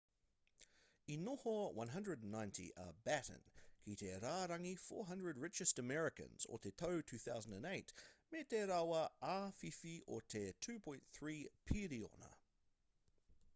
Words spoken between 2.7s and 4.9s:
a batten ki te rārangi